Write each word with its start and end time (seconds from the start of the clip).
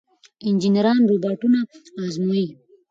انجنیران 0.49 0.99
روباټونه 1.09 1.59
ازمويي. 2.05 2.47